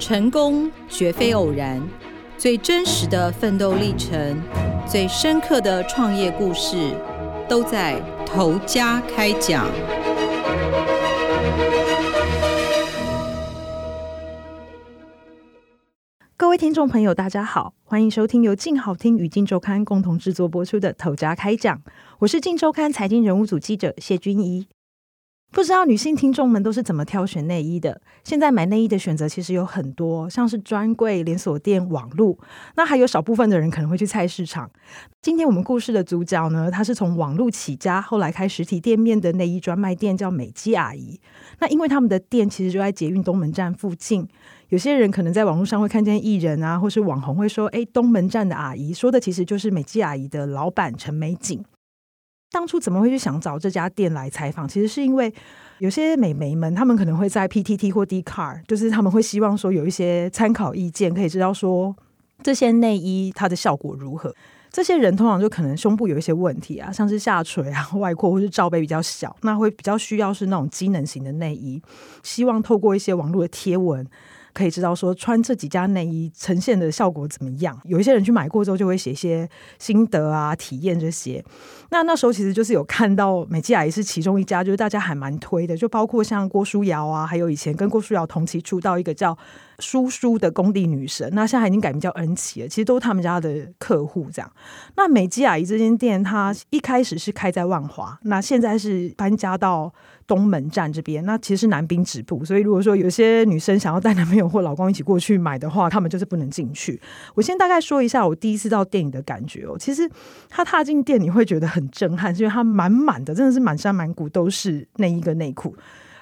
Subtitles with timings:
[0.00, 1.78] 成功绝非偶然，
[2.38, 4.40] 最真实的奋斗历程，
[4.88, 6.96] 最深刻的创业故事，
[7.46, 9.66] 都在头家开讲。
[16.38, 21.76] 各位听众朋友，大家好，欢迎收听由静好听与静周刊共同制作播出的《头家开讲》，
[22.20, 24.66] 我是静周刊财经人物组记者谢君怡。
[25.52, 28.00] 不知道女性听众们都是怎么挑选内衣的？
[28.22, 32.38] 现在买内衣的选择其实有很多，像是专柜、连锁店、网路，
[32.76, 34.70] 那还有少部分的人可能会去菜市场。
[35.20, 41.20] 今天我们故事的主角呢，她是从网路起家，后来开实体店面的内衣专卖店，叫美姬阿姨。
[41.58, 44.28] 那因为他们的店其实就在捷运东门站附近，
[44.68, 51.64] 有些人可能在网络上会看见艺人啊，或是网红会说：“哎，东门站的阿姨。”说的其实就是美姬阿姨的老板陈美景。
[52.52, 54.66] 当初怎么会去想找这家店来采访？
[54.66, 55.32] 其实是因为
[55.78, 61.94] 有些美眉们，她们可能会在 PTT 或 d c a r 就是他们会希望说有一些参考意见，可以知道说
[62.42, 64.34] 这些内衣它的效果如何。
[64.72, 71.82] 这些人通常就可能胸部有一些问题啊，像是下垂啊、 外扩或是罩杯比较小，那会比较需要是那种机能型的内衣。
[72.22, 74.06] 希望透过一些网络的贴文。
[74.52, 77.80] 可以知道说穿这几家内衣呈现的效果怎么样？
[77.84, 79.48] 有一些人去买过之后就会写一些
[79.78, 81.44] 心得啊、体验这些。
[81.90, 89.36] 那那时候其实就是有看到美肌阿姨是其中一家，就是大家还蛮推的，就包括像郭书瑶啊，还有以前跟郭书瑶同期出道一个叫
[89.80, 94.52] 叔叔的工地女神，那现在已经改名叫恩琪了，其实都是他们家的客户这样。
[94.96, 99.92] 那美肌阿姨这间店，它一开始是开在万华，那现在是搬家到。
[100.26, 107.00] 东门站这边，那其实是南滨止步，所以如果说有些女生想要带男朋友或老公一起过去买的话，他们就是不能进去。
[107.34, 109.76] 我先大概说一下我第一次到店里的感觉哦。
[109.76, 110.08] 其实
[110.48, 115.74] 他踏进店，你会觉得很震撼，是因为它满满的，真的是满山满谷都是内衣跟内裤，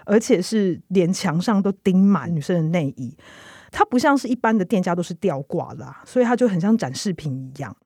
[0.08, 3.16] 而且是连墙上都钉满女生的内衣。
[3.70, 7.76] 它不像是一般的店家都是吊挂啦，所以它就很像展示品一样。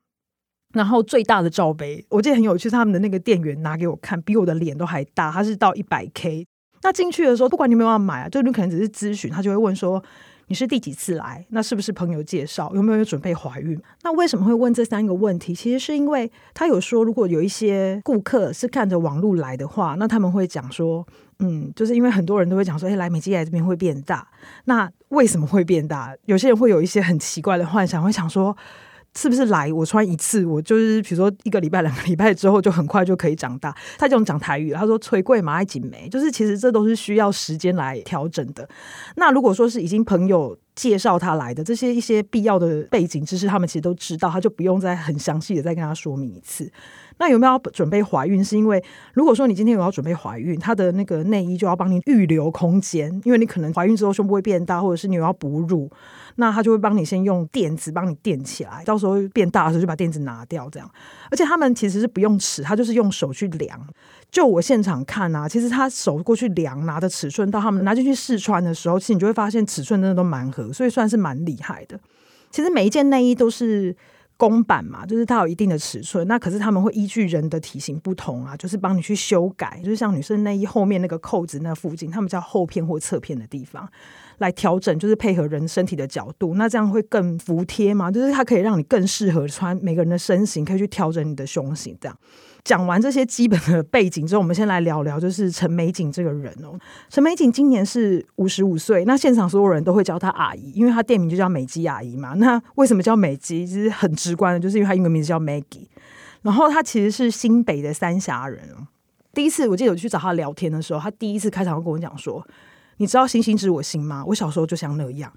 [0.73, 6.47] 然后最大的罩杯，我记得很有趣，他们的那个店员拿给我看，比我的脸都还大，它是到一百 K。
[6.81, 10.03] 那进去的时候，不管你有没有买啊，就你可能只是咨询，他就会问说
[10.47, 13.79] 你是第几次来，那是不是朋友介绍，有没有准备怀孕？
[14.03, 15.53] 那为什么会问这三个问题？
[15.55, 21.05] 其实是因为他有说，如果有一些顾客是看着网络来的话，那他们会讲说，
[21.39, 24.27] 嗯，就是因为很多人都会讲说，哎，来美肌来这边会变大，
[24.65, 26.15] 那为什么会变大？
[26.25, 28.55] 有些人会有一些很奇怪的幻想，会想说。
[29.15, 33.75] 是不是来我穿一次，我就是比如说一个礼拜、两个礼拜之后，就很快就可以长大？
[33.97, 38.67] 他这种讲台语，他说“崔贵马爱锦梅”，就是其实这都是需要时间来调整的。
[39.15, 46.71] 那如果说是已经朋友介绍他来的这些一些必要的背景知识，他们其实都知道，他就不用再很详细的再跟他说明一次。
[47.17, 48.43] 那有没有准备怀孕？
[48.43, 55.89] 是因为如果说你今天有要准备怀孕，他的那个内衣就要帮你预留空间，因为你可能怀孕之后胸部会变大，或者是你有要哺乳。
[56.35, 60.89] 那他就会帮你先用垫子帮你垫起来，到时候变大的时候就把垫子拿掉，这样。
[61.29, 63.79] 而且他们其实是不用尺，他就是用手去量。
[64.31, 71.99] 就我现场看啊，其实他手过去量拿的尺寸，到他们拿进去试穿的时候，其实你就会发现尺寸真的都蛮合，所以算是蛮厉害的。
[72.49, 73.95] 其实每一件内衣都是。
[74.37, 83.87] 公版嘛，就是它有一定的尺寸，那可是他们会依据人的体型不同啊，就是帮你去修改，就是像女生内衣后面那个扣子那附近，他们叫后片或侧片的地方
[84.39, 92.17] 来调整，就是配合人身体的角度，那这样会更服帖嘛，就是它可以让你更适合穿每个人的身形，可以去调整你的胸型这样。
[92.63, 96.79] 讲完这些基本的背景之后，我们先来聊聊，就是陈美景这个人哦。
[97.09, 102.33] 陈美景今年是五十五岁，那现场所有人都会叫她阿姨，因为她店名就叫美姬阿姨嘛。
[102.35, 103.67] 那为什么叫美姬？
[103.67, 105.87] 其实很直观的，就是因为她英文名字叫 Maggie。
[106.41, 108.87] 然后她其实是新北的三峡人哦。
[109.33, 112.47] 第一次我记得我去找她聊天的时候，她第一次开场跟我讲说
[112.95, 114.23] ：“你知道星星知我心吗？
[114.27, 115.29] 我小时候就像那样。”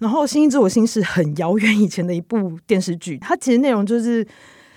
[0.00, 4.26] 然后《星星知我心》是很遥远以前的一部电视剧，它其实内容就是。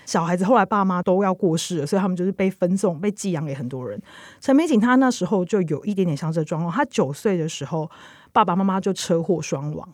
[0.04, 4.00] 小孩子后来爸妈都要过世了，所以他们就是被分送、被寄养给很多人。
[4.40, 6.72] 陈美景她那时候就有一点点像这状况。
[6.72, 7.90] 她九岁的时候，
[8.32, 9.88] 爸爸妈妈就车祸双亡，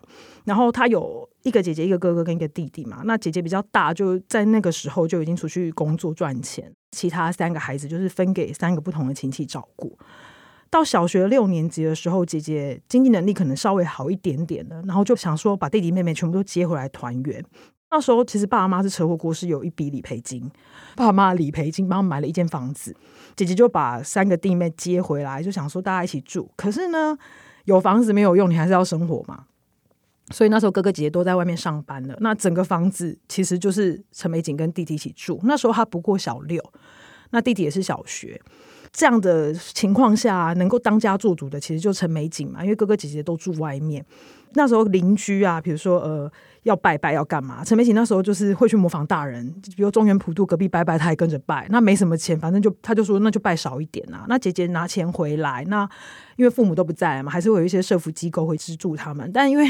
[0.44, 3.02] 然后她有一个姐姐、一个哥哥跟一个弟弟嘛。
[3.04, 9.98] 那姐姐比较大，就在那个时候就已经出去工作赚钱，其他三个孩子就是分给三个不同的亲戚照顾。
[10.70, 17.42] 到小学六年级的时候，姐姐经济能力可能稍微好一点点了，然后就想说把弟弟妹妹全部都接回来团圆。
[17.90, 20.50] 那时候其实爸爸妈妈是车祸过世，有一笔理赔金，
[20.94, 22.94] 爸爸妈理赔金帮买了一间房子，
[23.34, 26.50] 姐姐就把三个弟妹接回来，就想说大家一起住。
[26.56, 27.16] 可是呢，
[27.64, 29.44] 有房子没有用，你还是要生活嘛。
[30.30, 35.40] 所以那时候哥哥姐姐都在外面上班了，那整个房子其实就是陈美景跟弟弟一起住。
[35.44, 36.62] 那时候他不过小六，
[37.30, 38.38] 那弟弟也是小学。
[38.92, 44.04] 这样的情况下，能够当家做主的，其实就陈美景嘛，因为哥哥姐姐都住外面。
[44.54, 46.30] 那时候邻居啊，比如说呃
[46.64, 51.66] 要拜拜要干嘛，陈美琴那时候就是会去模仿大人，比如中原普渡隔壁拜拜，他也跟着拜。
[51.70, 54.26] 那没什么钱，反正就他就说那就拜少一点啊。
[54.28, 55.88] 那姐姐拿钱回来，那
[56.36, 59.30] 因为父母都不在嘛，还是会有一些社福机构会资助他们。
[59.32, 59.64] 但因为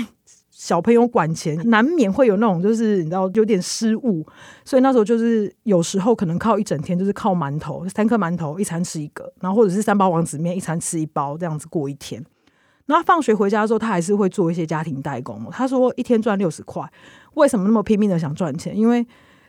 [0.50, 4.26] 小朋友管钱，难免会有那种就是你知道有点失误，
[4.64, 12.24] 所以那时候就是有时候可能靠一整天，就是靠馒头三颗馒头一餐吃一个，然后或者是三包王子面一餐吃一包这样子过一天。
[12.90, 15.46] 那放学回家之后，他还是会做一些家庭代工。
[15.50, 16.82] 他说一天赚六十块，
[17.34, 18.76] 为什么那么拼命的想赚钱？
[18.76, 19.06] 因为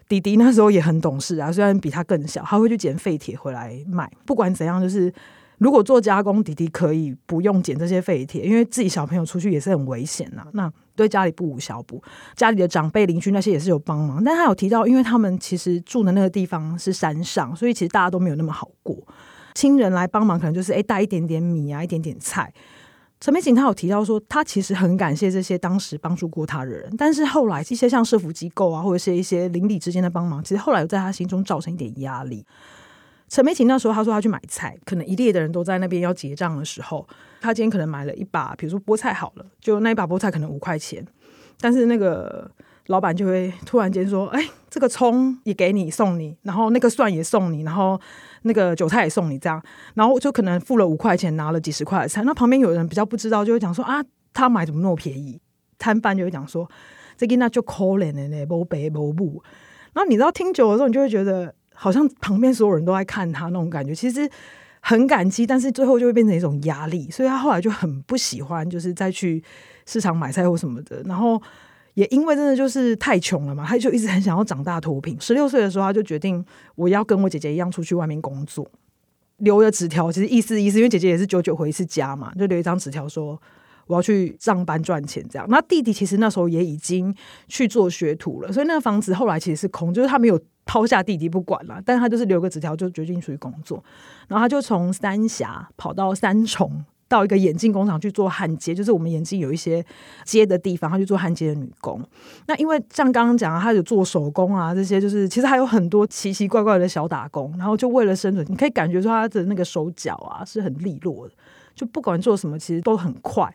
[0.08, 4.12] 弟弟那时候也很懂事啊，虽然比他更小，他会去捡废铁回来卖。
[4.26, 5.14] 不管怎样，就是
[5.58, 10.46] 如果做加工，弟弟可以不用捡这些废铁，因为自己小朋友出去也是很危险呐。
[10.54, 12.04] 那对家里不无小补，
[12.36, 14.22] 家里的长辈、邻居那些也是有帮忙。
[14.22, 18.98] 但他有提到，因为他们其实住的那个地方是山上，所以其实大家都没有那么好过。
[19.54, 22.54] 亲人来帮忙，可能就是哎带一点点米啊，一点点菜。
[23.20, 32.46] 陈美景她有提到说，她其实很感谢这些当时帮助过她的人，但是后来一些像社福机构啊，或者是一些邻里之间的帮忙，其实后来有在她心中造成一点压力。
[33.28, 37.08] 陈美琴那时候她说她去买菜，可能一列的人都在那边要结账的时候，
[37.42, 41.06] 她今天可能买了一把，比如说菠菜好了，就那一把菠菜可能五块钱，
[41.60, 42.50] 但是那个。
[42.90, 48.00] 老板就会突然间说：“哎，这个葱也给你送你，然后那个蒜也送你，然后
[48.42, 49.62] 那个韭菜也送你，这样，
[49.94, 52.24] 然后就可能付了五块钱，拿了几十块的菜。
[52.24, 54.04] 那旁边有人比较不知道，就会讲说啊，
[54.34, 55.40] 他买怎么那么便宜？
[55.78, 56.68] 摊贩就会讲说，
[57.16, 59.44] 这个那就可怜的呢，不白不不。
[59.94, 64.28] 然后你知道听久的时候，你就会觉得好像旁边所有人都在看他那种感觉，其实
[64.82, 67.12] 很感激，但是最后就会变成一种压力。
[67.12, 69.44] 所以他后来就很不喜欢，就是再去
[69.86, 71.40] 市场买菜或什么的，然后。”
[72.00, 75.20] 也因为真的就是太穷了嘛，他就一直很想要长大脱贫。
[75.20, 78.66] 十六岁的时候，他就决定我要跟我姐姐一样出去外面工作，
[79.40, 83.38] 留了纸条，其实意思意思，因为姐姐也是久久回一次家嘛，就留一张纸条说
[83.88, 85.46] 我要去上班赚钱这样。
[85.50, 87.14] 那弟弟其实那时候也已经
[87.50, 93.84] 去做学徒了，所以那个房子后来其实是空，就是他没有抛下弟弟不管了，但他就是留个纸条，就决定出去工作。
[94.30, 96.86] 然后他就从三峡跑到三重。
[97.10, 99.84] 到一个眼镜工厂去做焊接，就是我们眼镜有一些
[100.24, 102.02] 接的地方，他去做焊接的女工。
[102.46, 107.54] 那因为像刚刚讲，他有做手工啊，这些就是其实还有很多奇奇怪怪的小打工。
[107.58, 111.34] 然后就为了生存，你可以感觉说他的那个手脚啊是很利落的，
[111.76, 113.54] 就不管做什么其实都很快。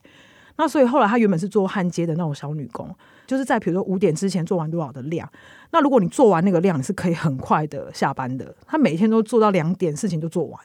[0.56, 2.88] 那所以后来他原本是做焊接的那种小女工，
[3.26, 5.28] 就是在比如说五点之前做完多少的量，
[5.72, 8.54] 那如果你做完那个量，你是可以很快的下班的。
[8.66, 10.60] 他每天都做到两点，事情就做完。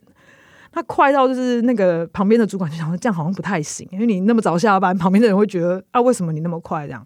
[0.71, 7.05] 他快到就是那个旁边的主管就想说这样好像不太行，因为你那么早下班，旁边的人会觉得啊为什么你那么快这样？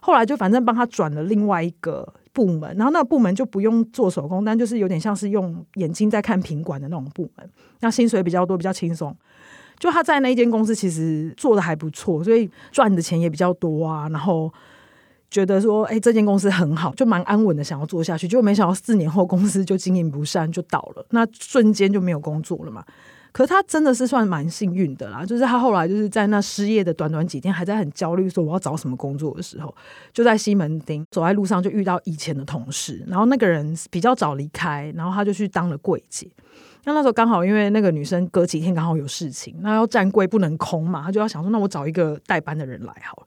[0.00, 7.50] 后来就反正帮他转了另外一个部门，然后那个部门就不用做手工，但就是有点像是用眼睛在看品管的那种部门，
[7.80, 9.16] 那薪水比较多，比较轻松。
[9.78, 14.52] 就他在那一间公司其实做的还不错，所以赚的钱也比较多啊，然后。
[15.34, 18.28] 觉得说，哎，这间公司很好，就蛮安稳的，想要做下去。
[18.28, 21.04] 结果没想到四年后公司就经营不善，就倒了。
[21.10, 22.84] 那瞬间就没有工作了嘛。
[23.32, 29.74] 可是他真的是算蛮幸运的啦，就是他后来就是在那失业的短短几天，还在很焦虑说我要找什么工作的时候，
[30.12, 36.28] 就在西门町走在路上就遇到以前的同事，然后那个人比较早离开，然后他就去当了柜姐。
[36.84, 43.26] 那那时候刚好因为那个女生隔几天刚好有事情，那要站柜不能空嘛，他就要想说，那我找一个代班的人来好了。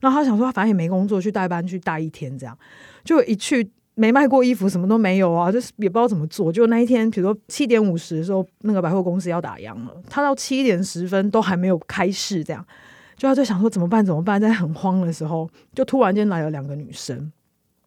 [0.00, 2.56] 然后他想说，反正也没工作，去代班去带一天，这样
[3.04, 6.52] 就一去没卖过衣服，什么都没有啊，就是也不知道怎么做。
[6.52, 12.62] 就那一天，比如说七点五十的时候，那个百货公司要打烊了，他到七点十分都还没有开市，这样
[13.16, 14.04] 就他在想说怎么办？
[14.04, 14.38] 怎么办？
[14.38, 17.32] 在很慌的时候，就突然间来了两个女生，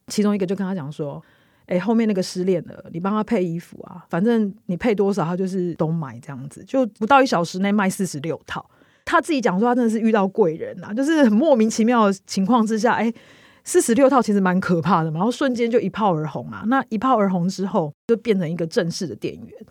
[0.07, 1.23] 其中一个就跟他讲说
[1.67, 8.67] ：“哎，后面那个失恋了，你帮他配衣服啊，反正你配多少，他就是都买这样子，就不到一小时内卖四十六套。”
[9.09, 13.11] 他自己讲说，他真的是遇到贵人啊，就是很莫名其妙的情况之下，哎，
[13.63, 19.65] 四十六套其实蛮可怕的嘛，然后瞬间就一炮而红啊，那一炮而红之后，就变成一个正式的店员。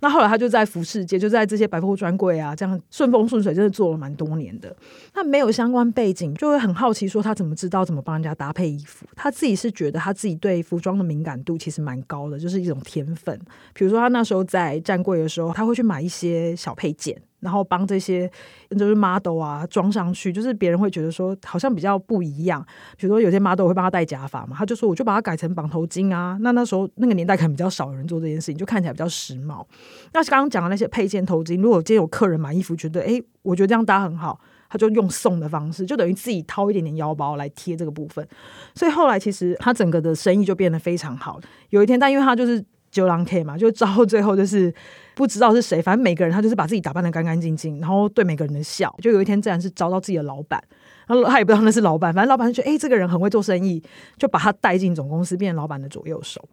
[0.00, 4.76] 那后来他就在服饰界，就在这些百货专柜啊，这样顺风顺水，真的做了蛮多年的。
[5.12, 9.06] 他没有相关背景，就会很好奇说他怎么知道怎么帮人家搭配衣服。
[9.16, 13.40] 他自己是觉得他自己对服装的敏感度其实蛮高的，就是一种天分。
[13.72, 17.16] 比如说他那时候在站柜的时候，他会去买一些小配件。
[17.46, 18.28] 然后帮这些
[18.70, 22.60] 就是 model 啊装上去，就是别人会觉得说好像比较不一样。
[22.96, 26.36] 比如说有些 model 会帮他戴假发嘛，他就说我就把它改成绑头巾啊。
[26.40, 29.64] 那那时候那个年代可能比较少人做这件事情，就看起来比较时髦。
[30.12, 38.26] 那刚刚讲的那些配件头巾，如果今天有客人买衣服觉得哎，我觉得这样搭很好，他就用送的方式，就等于自己掏一点点腰包来贴这个部分。
[38.74, 41.40] 所以后来其实他整个的生意就变得非常好。
[41.70, 44.74] 有一天，但因为他就是九郎 K 嘛，就到最后就是。
[45.16, 48.94] 不知道是谁，反正每个人他就是把自己打扮的干干净净，然后对每个人的笑。
[49.00, 50.62] 就有一天，自然是招到自己的老板，
[51.06, 53.82] 然后他也不知道那是老板，反正老板就觉得哎，这个人很会做生意，
[54.18, 56.46] 就把他带进总公司，变成老板的左右手。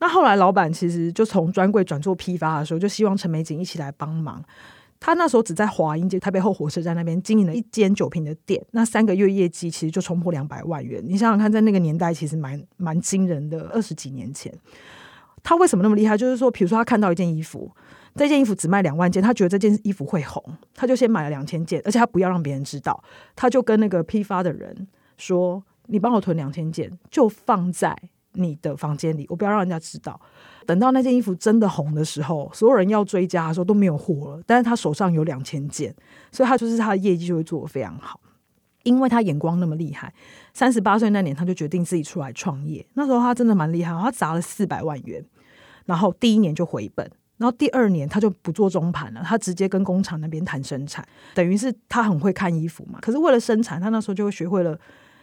[0.00, 4.44] 那后来老板其实就从专柜转做批发的时候，就希望陈美景一起来帮忙。
[5.00, 11.02] 他那时候只在华阴街台北后火车站那边经营了一间酒瓶的店，那三个月业绩其实就冲破两百万元。
[11.04, 13.68] 你想想看，在那个年代其实蛮蛮惊人的。
[13.72, 14.52] 二十几年前，
[15.42, 16.16] 他为什么那么厉害？
[16.16, 17.70] 就是说，比如说他看到一件衣服，
[18.14, 20.42] 这件衣服只卖两万件，他觉得这件衣服会红，
[20.74, 23.02] 他就先买了两千件，而且他不要让别人知道，
[23.34, 27.96] 他就跟那个批发的人说：“你帮我囤两千件，就放在
[28.32, 30.20] 你的房间里，我不要让人家知道。”
[30.66, 34.42] 等到那件衣服真的红的时候，所有人要追加的时候都没有货了。
[34.46, 35.94] 但是他手上有两千件，
[36.32, 38.18] 所以他就是他的业绩就会做得非常好，
[38.84, 40.14] 因为他眼光那么厉害。
[40.54, 42.86] 三十八岁那年，他就决定自己出来创业。
[42.94, 45.22] 那时候他真的蛮厉害，他砸了四百万元，
[45.84, 52.98] 然后第一年就回本，然后第二年他就不做中盘了，他直接跟工厂那边谈生产，等于是他很会看衣服嘛。
[53.00, 54.78] 可是为了生产，他那时候就会学会了。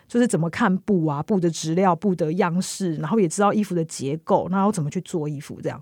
[0.08, 5.82] 就是怎么看布啊，布的质料、布的样式，然后也知道衣服的结构，然后怎么去做衣服，这样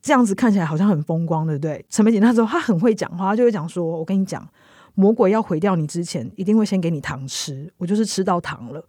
[0.00, 1.84] 这样子看起来好像很风光，对不对？
[1.90, 4.48] 陈美锦那时候他很会讲话，他就会讲说：“我跟你讲，
[4.94, 7.68] 魔鬼要毁掉你之前，一定会先给你糖吃。
[7.78, 8.80] 我就是吃到糖了。”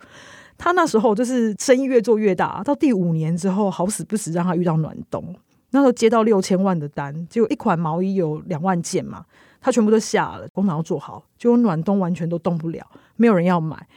[0.56, 5.36] 他那时候就是生意越做越大，到第五年之后，好死不死让他遇到暖冬。
[5.72, 9.26] 那时候接到六千万的单，结果一款毛衣有两万件嘛，
[9.62, 12.86] 他全部都下了，工厂要做好，结果暖冬完全都动不了，
[13.16, 13.88] 没有人要买。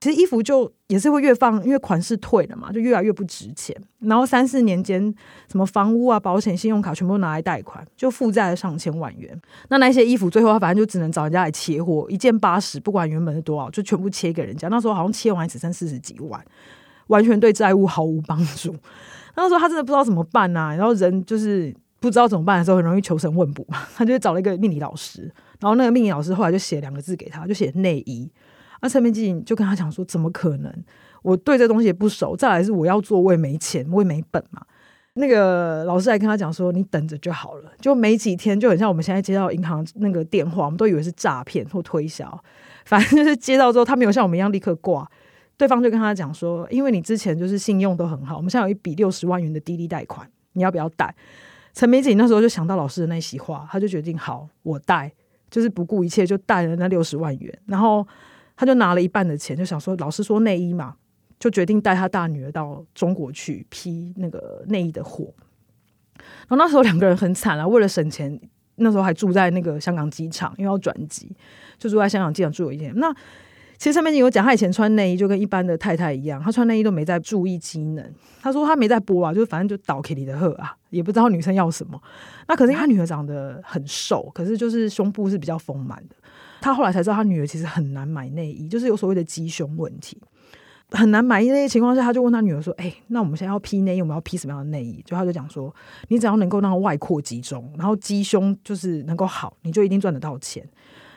[0.00, 3.76] 其实衣服就也是会越放，因为款式退了嘛，就越来越不值钱。
[3.98, 5.14] 然后三四年间，
[5.46, 9.38] 什么房屋啊、保险、信用卡全部拿来贷款，就负债了上千万元。
[9.68, 14.68] 那那些衣服最后反正就只能找人家来切货，一件八十，不管原本是多少，就全部切给人家。
[14.68, 16.42] 那时候好像切完只剩四十几万，
[17.08, 18.74] 完全对债务毫无帮助。
[19.42, 23.78] 那时候他真的不知道怎么办呐，然后人就是不知道怎么办的时候，很容易求神问卜嘛。
[23.96, 25.22] 他就找了一个命理老师，
[25.60, 28.30] 然后那个命理老师后来就写两个字给他，就写内衣。
[28.82, 30.72] 那陈明基就跟他讲说：“怎么可能？
[31.22, 32.34] 我对这东西也不熟。
[32.34, 34.62] 再来是我要做，我也没钱，我也没本嘛。”
[35.14, 42.42] 那个老师还跟他讲说：“你等着就好了。”就没几天，就很像我们现在接到银行那个电话，我们都以为是诈骗或推销。
[42.86, 45.06] 反正就是接到之后，他没有像我们一样立刻挂，
[45.60, 51.14] 对方就跟他讲说：“因为你之前就是信用都很好，我们现在有一笔六十万元的滴滴贷款，你要不要贷？”
[51.74, 55.12] 陈美锦那时候就想到老师的那席话，他就决定好，我贷，
[55.50, 58.06] 就是不顾一切就贷了那六十万元，然后。
[58.56, 60.94] 他就拿了一半的钱，就想说老师说内衣嘛，
[61.38, 65.32] 就决定带他大女儿到中国去批那个内衣的货。
[66.46, 68.38] 然后那时候两个人很惨了，为了省钱，
[68.74, 71.34] 那时候还住在那个香港机场，因为要转机，
[71.78, 72.92] 就住在香港机场住了一天。
[72.96, 73.10] 那
[73.80, 78.04] 其实上面有讲，他以前穿内衣就跟一般的太太一样，他穿内衣都没在注意机能。
[78.42, 81.98] 他说他没在播啊，就反正就倒 Kitty 的喝啊，也不知道女生要什么。
[82.46, 86.16] 那可是他女儿长得很瘦，可是就是胸部是比较丰满的。
[86.60, 90.20] 他后来才知道，他女儿其实很难买内衣，就是有所谓的鸡胸问题，
[90.90, 91.40] 很难买。
[91.40, 95.74] 那些情况下，他就问他女儿说：“哎，那我们现在要批内衣，我们要批什么样的内衣？”就他就讲说
[96.08, 100.62] ：“你只要能够让外扩集中，然后鸡胸就是能够好，你就一定赚得到钱。”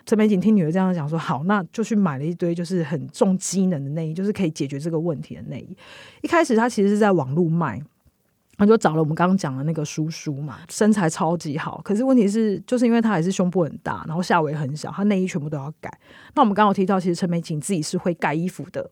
[0.05, 5.77] 陈美锦听女儿这样讲说：“好，那就去买了一堆就是很重机能的内衣，就是可以解决这个问题的内衣。
[6.21, 7.81] 一开始她其实是在网络卖。”
[8.55, 15.91] 他就找了我们刚刚讲的那个叔叔嘛，身材超级好，可是问题是，就是因为他还是胸部很大，然后下围很小，他内衣全部都要改。
[16.35, 18.89] 那我们刚刚提到，其实陈美锦自己是会改衣服的。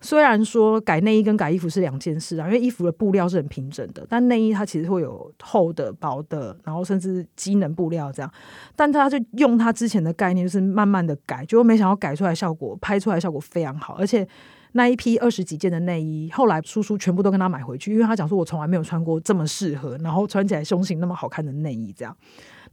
[0.00, 8.30] 虽然说改内衣跟改衣服是两件事啊，因为衣服的布料是很平整的，但内衣它其实会有厚的、薄的，然后甚至机能布料这样。
[8.76, 14.26] 但他就用他之前的概念，就是慢慢的改，结果没想到改出来效果，拍出来效果非常好，而且。
[14.72, 21.90] 那一批二十几件的内衣，后来叔叔全部都跟他买回去，因为他讲说，我从来没有穿过这么适合，然后穿起来胸型那么好看的内衣。
[21.96, 22.14] 这样，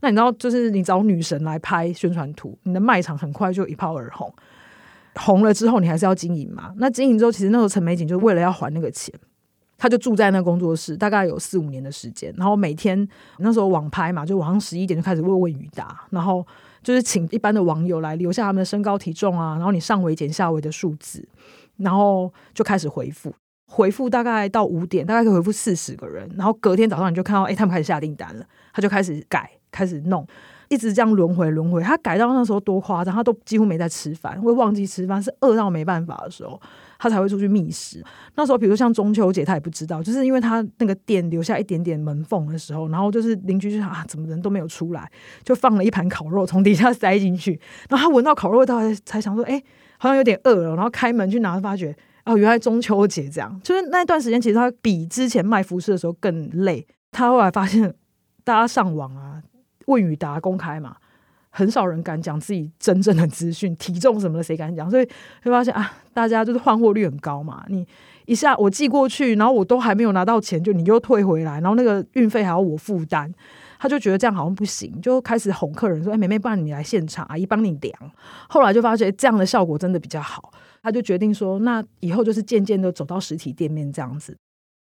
[0.00, 4.30] 那你知道，就是你找女神来拍宣传图，你的卖场很快就一炮而红。
[5.20, 6.72] 红了之后，你还是要经营嘛？
[6.76, 9.12] 那经营之后，其实那时候陈美景就为了要还那个钱，
[9.76, 12.32] 他就住在那工作室，大概有四五年的时间。
[12.36, 13.08] 然后每天
[13.38, 16.46] 那时候网拍嘛，就晚上十一点就开始问问雨答，然后
[16.82, 21.26] 就是请一般的网友来留下他们的身高体重啊，然后你上围减下围的数字。
[21.78, 23.30] 然后就开始回复，
[23.70, 26.26] 回复大概到五点，大概可以回复四十个人。
[26.34, 30.26] 然后隔天早上你就看到，哎，他们开始下订单了，他就开始改，开始弄，
[30.68, 31.82] 一直这样轮回轮回。
[31.82, 36.60] 他改到那时候多夸张，他都几乎没在吃饭，会忘记吃饭，是饿到没办法的时候，
[36.98, 38.04] 他才会出去觅食。
[38.34, 45.10] 那时候，比如像中秋节，他也不知道，就是因为他那个店留下一点点门缝的时候，然后就是邻居就想啊，怎么人都没有出来，
[45.42, 49.62] 就放了一盘烤肉从底下塞进去，然后他闻到烤肉味道，才想说，哎。
[49.98, 51.96] 好像有点饿了，然后开门去拿，发觉
[52.26, 53.58] 哦，原来中秋节这样。
[53.64, 56.86] 就是那一段时间，其实他比之前卖服饰的时候更累。
[57.10, 57.94] 他后来发现
[58.44, 59.42] 大家上网啊，
[59.86, 60.96] 问与答公开嘛，
[61.50, 64.90] 很少人敢讲自己真正的资讯，体重什么的谁敢讲？
[64.90, 65.08] 所以
[65.42, 67.64] 会发现啊，大家就是换货率很高嘛。
[67.68, 67.86] 你
[68.26, 73.32] 一下我寄过去，然后我都还没有拿到钱，就你又退回来，然后那个运费还要我负担，
[73.78, 77.94] 他就觉得这样好像不行，就开始哄客人说：“哎，妹妹，不然你来现场，阿姨帮你量。”
[78.50, 80.52] 后来就发觉这样的效果真的比较好，
[80.82, 84.36] 他就决定说：“那以后就是渐渐的走到实体店面这样子。”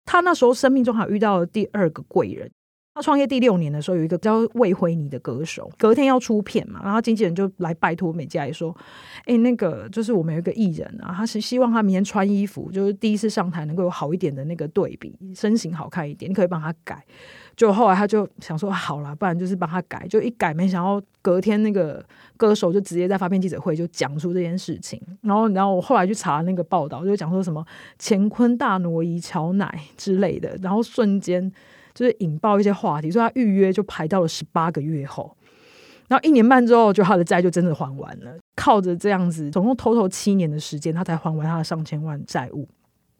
[0.06, 2.50] 他那时候生命中还遇到了第二个贵人。
[2.96, 8.74] 他创业第六年的时候，有一个叫魏辉尼的歌手，隔天要出片嘛，然后经纪人就来拜托美嘉也说
[9.28, 17.04] ：“哎，那个就是我们有一个艺人啊，他是希望他明天穿衣服，就是第一次上台能够有好一点的那个对比，身形好看一点，你可以帮他改。”
[17.58, 22.02] 就后来他就想说：“好了，不然就是帮他改。”就一改，没想到隔天那个
[22.38, 25.02] 歌手就直接在发片记者会就讲出这件事情。
[25.20, 27.66] 然后，然后我后来去查那个报道，就讲说什么
[28.00, 31.52] 乾坤大挪移、乔奶之类的，然后瞬间。
[31.96, 35.36] 就是引爆一些话题，所以他预约就排到了十八个月后，
[36.10, 38.36] 然后一年半之后，就他的债就真的还完了。
[38.56, 42.68] 靠着这样子，总共偷偷七年的时间，他才还完他的上千万债务。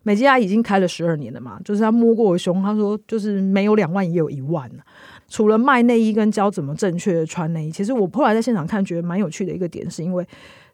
[0.04, 4.70] 美吉亚已经开了十二年了嘛，就是他摸过我胸，他说就是没有两万也有一万
[5.28, 10.28] 除了卖内衣跟教怎么正确的穿内衣，其实我后来在现场看，觉得蛮有趣的一个点，是因为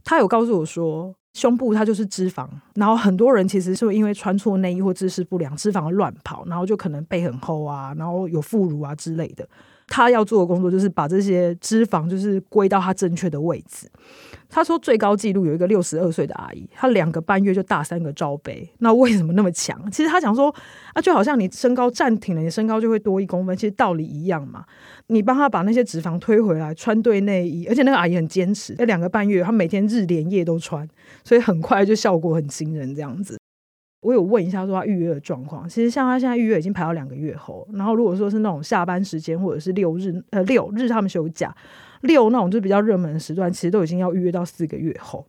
[0.03, 1.13] 他有告诉我说。
[1.34, 9.48] 胸部它就是脂肪，然后很多人其实是因为穿错内衣或姿势不良，脂肪乱跑，然后就可能背很厚啊，然后有副乳啊之类的。
[9.88, 13.90] 他要做的工作就是把这些脂肪就是归到他正确的位置。
[14.50, 18.70] 他说最高纪录有一个六十二岁的阿姨，她两个半月就大三个罩杯。
[18.78, 19.92] 那为什么那么强？
[19.92, 20.54] 其实他讲说
[20.94, 24.64] 啊，就好像你身高暂停了，你身高就会多一公分，其实道理一样嘛。
[25.08, 30.88] 你帮他把那些脂肪推回来，穿对内衣，而且那个阿姨很坚持，那两个半月她每天日连夜都穿，
[31.24, 33.38] 所以很快就效果很惊人这样子。
[34.01, 41.56] 我有问一下说他预约的状况，其实像他现在预约已经排到两个月后，然后如果说是那种下班时间或者是六日呃六日他们休假
[42.01, 45.28] 六那种就比较热门的时段，其实都已经要预约到四个月后。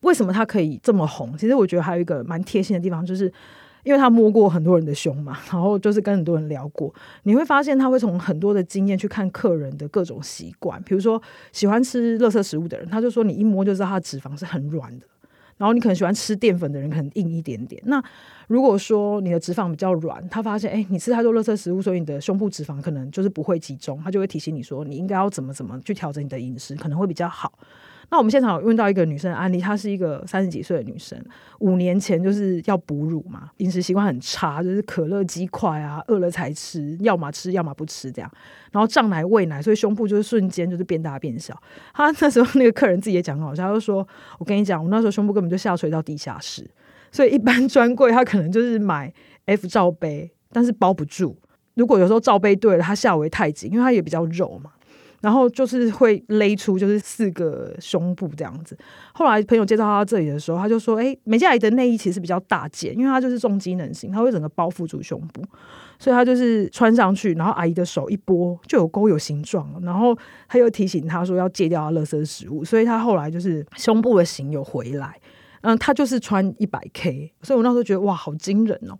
[0.00, 1.36] 为什么他可以这么红？
[1.36, 3.30] 其实我觉得还有一个蛮贴心的地方，就是
[3.84, 6.92] 因为他摸过很多人的胸嘛， 然后就是跟很多人聊过，
[7.24, 15.06] 你会发现他会从很多的经验去看客人的各种习惯，比如说喜欢吃垃圾食物的人，他就说你一摸就知道他的脂肪是很软的。
[15.62, 17.80] 然后你可能喜欢吃淀粉的人可能硬一点点。
[17.86, 18.02] 那
[18.48, 27.52] 如果说你的脂肪比较软，他发现哎，你吃太多垃圾食物，所以你的胸部脂肪可能就是不会集中，他就会提醒你说你应该要怎么怎么去调整你的饮食，可能会比较好。
[28.12, 31.18] 那我们现场有问到一个女生案例，她是一个三十几岁的女生，
[31.60, 38.30] 五年前就是要哺乳嘛，饮食习惯很差，就是可乐鸡块啊，饿了才吃，要么吃要么不吃这样，
[38.70, 41.58] 然后胀奶喂奶，所以胸部就是瞬间就是变大变小。
[41.94, 44.06] 她 那时候那个客人自己也讲好笑，就说
[44.38, 46.70] ：“我跟你讲，我那时候胸部根本就下垂到地下室，
[47.10, 49.10] 所以一般专柜他可能就是买
[49.46, 51.34] F 罩杯，但是包不住。
[51.76, 54.72] 如果有时候罩杯对了，它下围太紧，因为它也比较肉嘛。”
[55.22, 58.76] 然后就是会勒出就是四个胸部这样子。
[59.14, 65.42] 后来朋友介绍他这里的时候，他就说：“哎，美嘉怡的内衣其实比较大件，因为它就是重机能型，它会整个包覆住胸部，
[65.98, 69.80] 所以他就是穿上去，然后阿姨的手一拨就有勾有形状了。
[69.82, 70.14] 然后
[70.48, 75.14] 他又提醒他说要戒掉他垃圾食物，所以他后来就是胸部的型有回来。”
[75.62, 78.98] 嗯，他就是穿一百 K，所以我那时候觉得哇，好惊人哦！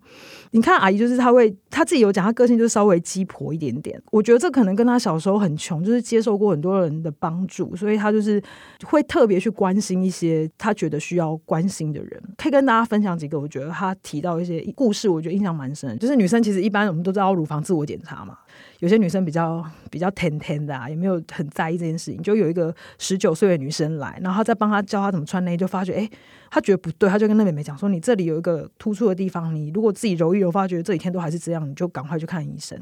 [0.51, 4.01] 你看阿姨，就是她会，她自己有讲，她个性就稍微鸡婆一点点。
[4.11, 8.41] 我觉得这可能跟她小时候很穷，就是接受过很多人的帮助，所以她就是
[8.85, 12.23] 会特别去关心一些她觉得需要关心的人。
[12.37, 15.99] 可以跟大家分享几个，我觉得她提到一些故事，我觉得印象蛮深。
[15.99, 18.37] 就是女生其实一般我们都知道乳房自我检查嘛。
[18.83, 22.21] 有些女生比较比较甜甜的啊，也没有很在意这件事情。
[22.21, 26.09] 就有一个十九岁的女生来，然后在帮她教她怎么穿内衣，就发觉哎，
[26.51, 32.77] 她觉得不对，她就跟那妹妹讲说：“你这里有一个突出的地方，你如果自己揉一揉，发觉这几天都还是这样，你就赶快去看医生。”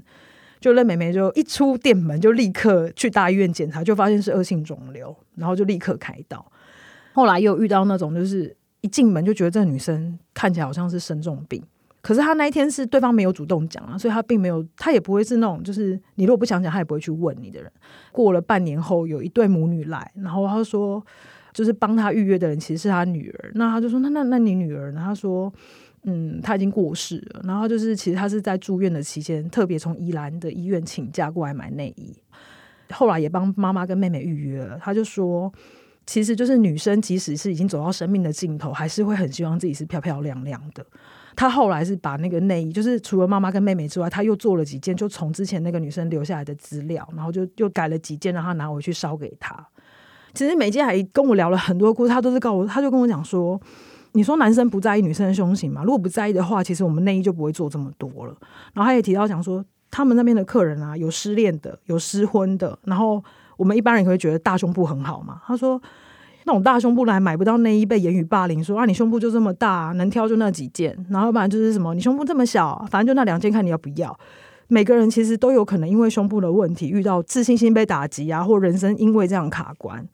[0.60, 6.44] 就那妹妹就一出店门就立刻去大医院检查，就发现是恶性肿瘤，然后就立刻开刀。
[7.14, 11.64] 后来又遇到那种就是一进门就觉得这个女生看起来好像是生重病。
[12.02, 17.72] 可是他那一天是对方没有主动讲啊，所以他并没有，他也不会是那种就是你如果不想讲，他也不会去问你的人。
[18.12, 21.06] 过了半年后，有一对母女来，然后他说，
[21.54, 23.52] 就是帮他预约的人其实是他女儿。
[23.54, 25.02] 那他就说，那那那你女儿呢？
[25.06, 25.54] 他说，
[26.04, 27.42] 嗯，他已经过世了。
[27.44, 32.16] 然后就是其实他是在住院的期间，特别从宜兰的医院请假过来买内衣。
[32.92, 34.80] 后来也帮妈妈跟妹妹预约了。
[34.82, 35.54] 他就说，
[36.08, 40.84] 其实就是女生即使是已经走到生命的尽头，还是会很希望自己是漂漂亮亮的。
[41.36, 49.56] 他后来是把那个内衣，就是除了妈妈跟妹妹之外，他又做了几件，就从之前那个女生留下来的资料，然后就又改了几件，让他拿回去烧给他。
[50.34, 53.60] 其实美姬还跟我聊了很多故事，他都是告我，他就跟我讲说
[54.14, 55.84] ：“你说男生不在意女生的胸型嘛？
[55.84, 58.36] 如果不在意的话，其实我们内衣就不会做这么多了。”
[58.74, 63.22] 然后他也提到讲说，他们那边的客人啊，有失恋的，有失婚的，然后
[63.58, 65.42] 我们一般人会觉得大胸部很好嘛。
[65.46, 65.82] 他说
[66.46, 74.18] 那种大胸部来买不到内衣，被言语霸凌，说啊你胸部就这么大，能挑就那几件，然后不然就是什么你胸部这么小，反正就那两件，看你要不要。
[74.68, 80.08] 每个人其实都有可能因为胸部的问题遇到自信心被打击啊，或人生因为这样卡关。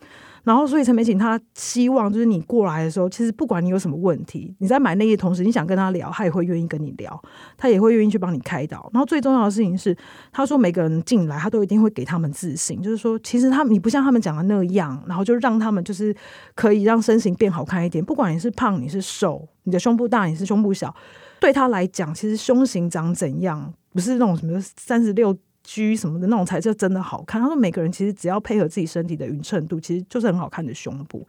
[0.47, 7.21] 然后，所以陈美锦她希望就是你过来的时候，其实不管你有什么问题，你在买内衣的同时，你想跟他聊，他也会愿意跟你聊，
[7.57, 8.89] 他也会愿意去帮你开导。
[8.93, 9.93] 然后最重要的事情是，
[10.31, 16.15] 他说每个人进来，他都一定会给他们自信，就是说，其实他你不像他们讲的那样，然后就让他们就是
[16.55, 18.01] 可以让身形变好看一点。
[18.01, 20.95] 不管你是胖，你是瘦，你的胸部大，你是胸部小，
[21.41, 25.37] 对他来讲，其实胸型长怎样，不是那种什么三十六。
[25.67, 27.41] G 什么的那种才是真的好看。
[27.41, 31.27] 他说每个人其实只要配合自己身体的匀称度，其实就是很好看的胸部。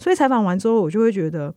[0.00, 1.54] 所以采访完之后，我就会觉得，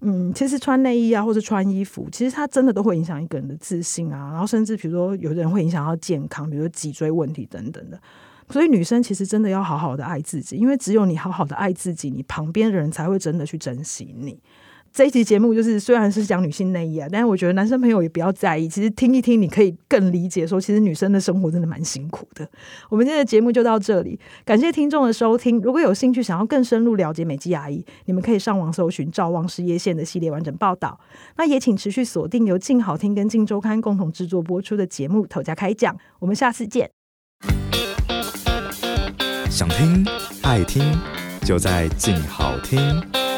[0.00, 4.30] 嗯，其实穿内衣啊，或者穿衣服，其实它真的都会影响一个人的自信啊。
[4.32, 8.00] 然后甚至比如说，有的人会影响到健康，比如说脊椎问题等等的。
[8.48, 14.40] 所以女生其实真的要好好的爱自己，因为只有你好好的爱自己，你旁边的人才会真的去珍惜你。
[14.92, 18.68] 这一期节目就是虽然是讲女性内衣啊，但是我觉得男生朋友也不要在意。
[18.68, 22.46] 其实听一听，你可以更理解说，其实女生的生活真的蛮辛苦的。
[22.88, 25.60] 我们今天的节目就到这里，感谢听众的收听。
[25.60, 30.98] 如果有兴趣想要更深入了解美肌阿姨，你们可以上网搜寻赵望事业线的系列完整报道。
[31.36, 35.94] 那也请持续锁定由静好听跟静周刊共同制作播出的节目《头家开讲》。
[36.18, 36.90] 我们下次见。
[39.48, 40.04] 想听
[40.42, 40.82] 爱听，
[41.46, 43.29] 就在静好听。